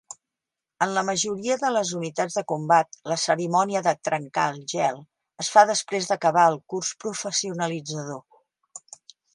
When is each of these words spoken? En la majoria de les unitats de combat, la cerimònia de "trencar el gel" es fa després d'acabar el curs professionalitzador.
En 0.85 0.93
la 0.93 1.01
majoria 1.09 1.57
de 1.63 1.69
les 1.73 1.91
unitats 1.99 2.37
de 2.39 2.43
combat, 2.51 2.97
la 3.11 3.19
cerimònia 3.25 3.83
de 3.89 3.93
"trencar 4.09 4.47
el 4.55 4.59
gel" 4.75 4.99
es 5.45 5.55
fa 5.57 5.67
després 5.75 6.11
d'acabar 6.13 6.51
el 6.55 6.61
curs 6.75 6.95
professionalitzador. 7.05 8.25